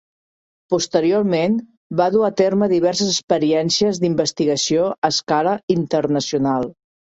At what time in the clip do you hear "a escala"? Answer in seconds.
4.89-5.55